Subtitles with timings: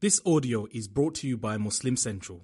[0.00, 2.40] This audio is brought to you by Muslim Central.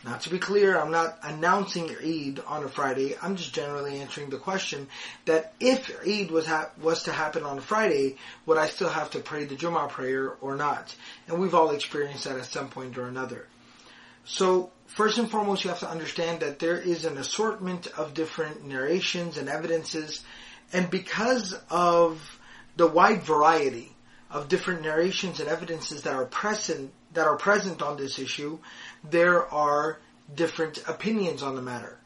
[0.05, 3.15] Now, to be clear, I'm not announcing Eid on a Friday.
[3.19, 4.87] I'm just generally answering the question
[5.25, 9.09] that if Eid was ha- was to happen on a Friday, would I still have
[9.11, 10.95] to pray the Jummah prayer or not?
[11.27, 13.47] And we've all experienced that at some point or another.
[14.25, 18.63] So, first and foremost, you have to understand that there is an assortment of different
[18.63, 20.23] narrations and evidences,
[20.71, 22.39] and because of
[22.75, 23.94] the wide variety
[24.29, 28.59] of different narrations and evidences that are present that are present on this issue,
[29.09, 29.99] there are
[30.33, 31.97] different opinions on the matter.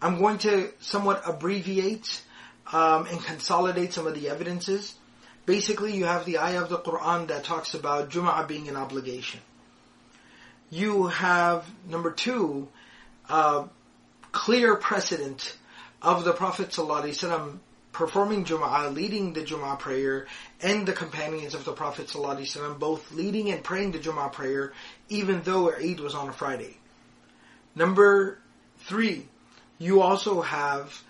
[0.00, 2.22] I'm going to somewhat abbreviate
[2.72, 4.94] um, and consolidate some of the evidences.
[5.46, 9.40] Basically, you have the ayah of the Quran that talks about Jum'ah being an obligation.
[10.70, 12.68] You have, number two,
[13.28, 13.66] uh,
[14.32, 15.56] clear precedent
[16.02, 17.58] of the Prophet ﷺ
[17.96, 20.26] performing Jum'ah, leading the Jum'ah prayer,
[20.60, 24.74] and the companions of the Prophet ﷺ both leading and praying the Jum'ah prayer,
[25.08, 26.76] even though Eid was on a Friday.
[27.74, 28.38] Number
[28.80, 29.26] three,
[29.78, 31.02] you also have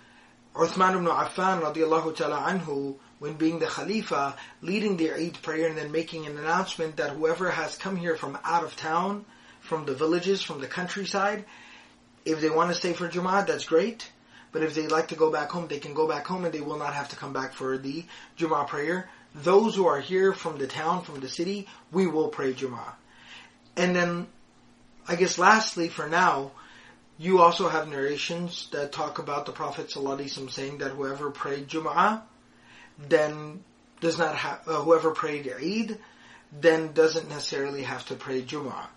[0.55, 5.77] Uthman ibn Affan radiallahu ta'ala anhu, when being the Khalifa, leading the Eid prayer and
[5.77, 9.25] then making an announcement that whoever has come here from out of town,
[9.59, 11.43] from the villages, from the countryside,
[12.23, 14.09] if they want to stay for Jum'ah, that's great.
[14.51, 16.61] But if they like to go back home, they can go back home and they
[16.61, 18.05] will not have to come back for the
[18.37, 19.09] Jummah prayer.
[19.35, 22.93] Those who are here from the town, from the city, we will pray Jummah.
[23.75, 24.27] And then,
[25.07, 26.51] I guess lastly, for now,
[27.17, 32.21] you also have narrations that talk about the Prophet ﷺ saying that whoever prayed Jum'ah,
[32.99, 33.63] then
[34.01, 35.97] does not have, uh, whoever prayed Eid,
[36.51, 38.87] then doesn't necessarily have to pray Jum'ah.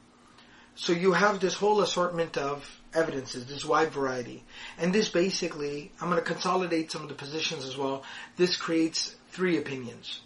[0.74, 4.42] So you have this whole assortment of evidences, this wide variety.
[4.78, 8.02] And this basically, I'm going to consolidate some of the positions as well.
[8.36, 10.20] This creates three opinions.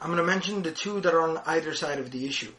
[0.00, 2.52] I'm going to mention the two that are on either side of the issue.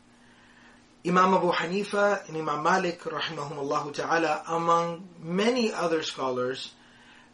[1.06, 6.72] Imam Abu Hanifa and Imam Malik, rahimahumullah ta'ala, among many other scholars,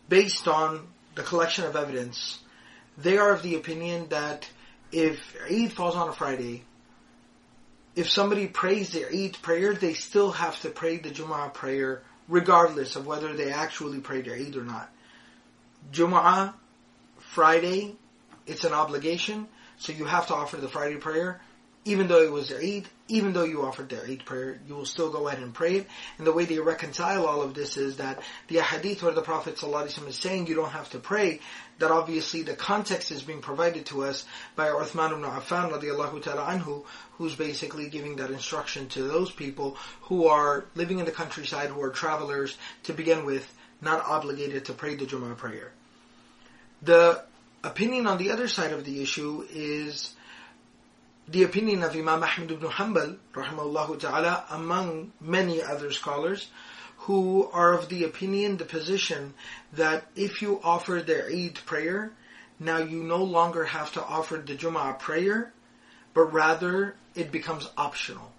[0.08, 2.40] based on the collection of evidence,
[2.98, 4.50] they are of the opinion that
[4.94, 6.64] if Eid falls on a Friday,
[7.98, 12.96] if somebody prays their Eid prayer, they still have to pray the Jum'ah prayer regardless
[12.96, 14.88] of whether they actually prayed their Eid or not.
[15.92, 16.54] Jum'ah,
[17.18, 17.96] Friday,
[18.46, 19.48] it's an obligation,
[19.80, 21.42] so you have to offer the Friday prayer
[21.88, 24.86] even though it was their Eid, even though you offered their Eid prayer, you will
[24.86, 25.88] still go ahead and pray it.
[26.18, 29.56] And the way they reconcile all of this is that the hadith where the Prophet
[29.56, 31.40] ﷺ is saying you don't have to pray,
[31.80, 34.26] that obviously the context is being provided to us
[34.58, 36.84] by Uthman ibn Affan radiallahu ta'ala anhu,
[37.14, 41.82] who's basically giving that instruction to those people who are living in the countryside, who
[41.82, 43.48] are travelers to begin with,
[43.82, 45.72] not obligated to pray the Jummah prayer.
[46.82, 47.24] The
[47.64, 50.14] opinion on the other side of the issue is
[51.28, 56.48] the opinion of Imam Ahmad ibn Hanbal, rahimahullah ta'ala, among many other scholars,
[57.00, 59.34] who are of the opinion, the position,
[59.74, 62.12] that if you offer the Eid prayer,
[62.60, 65.52] now you no longer have to offer the Jum'ah prayer,
[66.14, 68.32] but rather it becomes optional.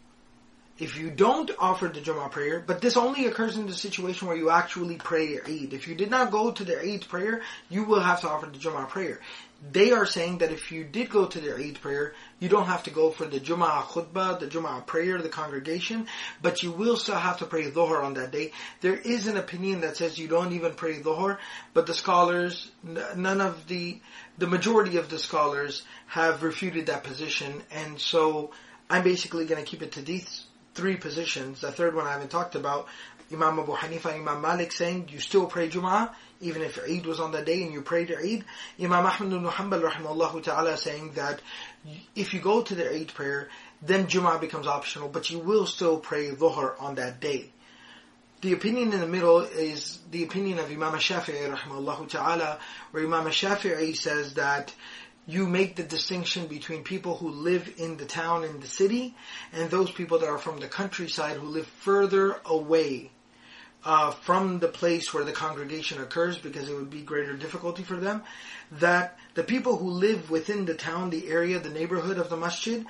[0.78, 4.36] If you don't offer the Jum'ah prayer, but this only occurs in the situation where
[4.36, 5.72] you actually pray Eid.
[5.72, 8.58] If you did not go to the Eid prayer, you will have to offer the
[8.58, 9.20] Jum'ah prayer.
[9.72, 12.84] They are saying that if you did go to the Eid prayer, you don't have
[12.84, 16.06] to go for the Jum'ah khutbah, the Jum'ah prayer, the congregation,
[16.40, 18.52] but you will still have to pray Dhuhr on that day.
[18.80, 21.38] There is an opinion that says you don't even pray Dhuhr,
[21.74, 24.00] but the scholars, none of the,
[24.38, 28.52] the majority of the scholars have refuted that position, and so
[28.88, 30.44] I'm basically going to keep it to these
[30.78, 31.60] three positions.
[31.60, 32.86] The third one I haven't talked about.
[33.32, 37.32] Imam Abu Hanifa Imam Malik saying you still pray Jum'ah, even if Eid was on
[37.32, 38.44] that day and you prayed Eid.
[38.80, 41.42] Imam Ahmad ibn Hanbal rahimahullah ta'ala saying that
[42.14, 43.48] if you go to the Eid prayer,
[43.82, 47.50] then Jum'ah becomes optional, but you will still pray Dhuhr on that day.
[48.40, 52.60] The opinion in the middle is the opinion of Imam Shafi'i rahimahullah ta'ala,
[52.92, 54.72] where Imam Shafi'i says that
[55.28, 59.14] you make the distinction between people who live in the town, in the city,
[59.52, 63.10] and those people that are from the countryside who live further away
[63.84, 67.96] uh, from the place where the congregation occurs because it would be greater difficulty for
[67.96, 68.22] them.
[68.72, 72.86] That the people who live within the town, the area, the neighborhood of the masjid,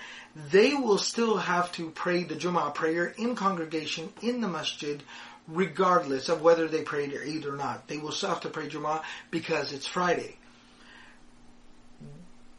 [0.51, 5.03] they will still have to pray the Jummah prayer in congregation in the masjid
[5.49, 7.89] regardless of whether they prayed Eid or not.
[7.89, 9.03] They will still have to pray Jum'ah
[9.33, 10.37] because it's Friday.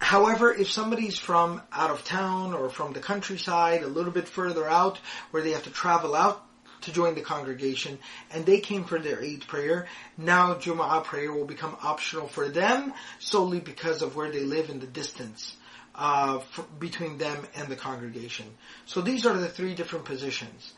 [0.10, 4.68] However, if somebody's from out of town or from the countryside, a little bit further
[4.68, 4.98] out,
[5.30, 6.44] where they have to travel out
[6.82, 8.00] to join the congregation,
[8.32, 9.86] and they came for their Eid prayer,
[10.18, 14.80] now Jum'ah prayer will become optional for them solely because of where they live in
[14.80, 15.56] the distance.
[15.94, 16.40] Uh,
[16.80, 18.48] between them and the congregation.
[18.88, 20.74] So these are the three different positions.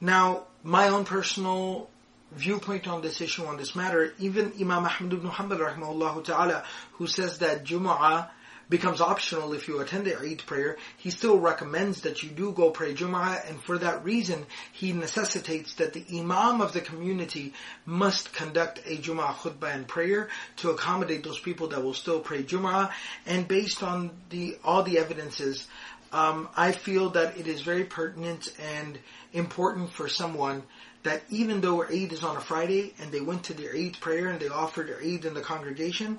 [0.00, 1.90] Now, my own personal
[2.36, 7.06] viewpoint on this issue, on this matter, even Imam Ahmad ibn Hanbal rahimahullah ta'ala, who
[7.06, 8.28] says that Jum'ah
[8.68, 12.70] becomes optional if you attend the Eid prayer, he still recommends that you do go
[12.70, 17.52] pray Jum'ah, and for that reason, he necessitates that the Imam of the community
[17.84, 22.42] must conduct a Jum'ah khutbah and prayer to accommodate those people that will still pray
[22.42, 22.90] Jum'ah,
[23.26, 25.68] and based on the all the evidences,
[26.12, 28.98] um, I feel that it is very pertinent and
[29.32, 30.62] important for someone
[31.04, 34.28] that even though Eid is on a Friday and they went to their Eid prayer
[34.28, 36.18] and they offered their Eid in the congregation,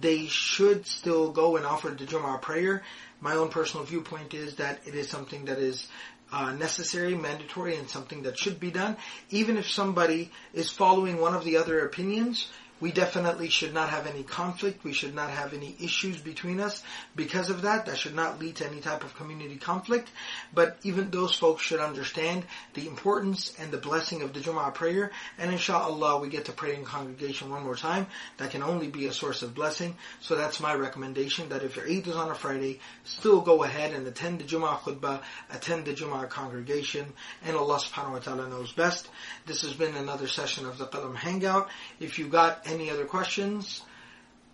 [0.00, 2.82] they should still go and offer the Jum'ah prayer.
[3.20, 5.88] My own personal viewpoint is that it is something that is
[6.32, 8.96] uh, necessary, mandatory, and something that should be done.
[9.30, 14.06] Even if somebody is following one of the other opinions, we definitely should not have
[14.06, 14.84] any conflict.
[14.84, 16.82] We should not have any issues between us
[17.14, 17.86] because of that.
[17.86, 20.10] That should not lead to any type of community conflict.
[20.52, 22.44] But even those folks should understand
[22.74, 25.10] the importance and the blessing of the Jum'ah prayer.
[25.38, 28.08] And inshallah, we get to pray in congregation one more time.
[28.36, 29.96] That can only be a source of blessing.
[30.20, 33.94] So that's my recommendation that if your Eid is on a Friday, still go ahead
[33.94, 37.06] and attend the Jum'ah khutbah, attend the Jum'ah congregation.
[37.46, 39.08] And Allah subhanahu wa ta'ala knows best.
[39.46, 41.70] This has been another session of the Qalam Hangout.
[42.00, 43.82] If you got any other questions,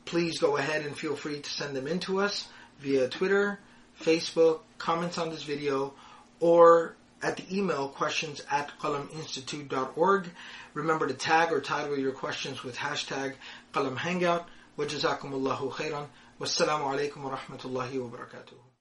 [0.04, 2.48] please go ahead and feel free to send them in to us
[2.80, 3.58] via Twitter,
[4.00, 5.94] Facebook, comments on this video,
[6.40, 10.28] or at the email questions at qalaminstitute.org.
[10.74, 13.34] Remember to tag or title your questions with hashtag
[13.72, 14.48] qalam hangout.
[14.76, 16.06] Wajazakumullahu khairan.
[16.40, 18.71] Wassalamu alaikum wa rahmatullahi wa barakatuh.